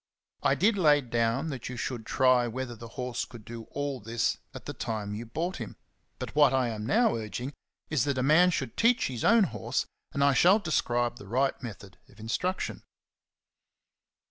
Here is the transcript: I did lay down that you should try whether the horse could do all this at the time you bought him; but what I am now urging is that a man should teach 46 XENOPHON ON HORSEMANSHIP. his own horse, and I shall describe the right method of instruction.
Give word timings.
I 0.41 0.55
did 0.55 0.79
lay 0.79 1.01
down 1.01 1.49
that 1.49 1.69
you 1.69 1.77
should 1.77 2.07
try 2.07 2.47
whether 2.47 2.75
the 2.75 2.87
horse 2.97 3.23
could 3.23 3.45
do 3.45 3.65
all 3.65 3.99
this 3.99 4.39
at 4.51 4.65
the 4.65 4.73
time 4.73 5.13
you 5.13 5.27
bought 5.27 5.57
him; 5.57 5.75
but 6.17 6.33
what 6.35 6.53
I 6.53 6.69
am 6.69 6.87
now 6.87 7.13
urging 7.13 7.53
is 7.91 8.03
that 8.05 8.17
a 8.17 8.23
man 8.23 8.49
should 8.49 8.75
teach 8.75 9.05
46 9.05 9.21
XENOPHON 9.21 9.37
ON 9.37 9.43
HORSEMANSHIP. 9.43 9.53
his 9.53 9.61
own 9.61 9.61
horse, 9.61 9.85
and 10.15 10.23
I 10.23 10.33
shall 10.33 10.57
describe 10.57 11.17
the 11.17 11.27
right 11.27 11.61
method 11.61 11.99
of 12.09 12.19
instruction. 12.19 12.81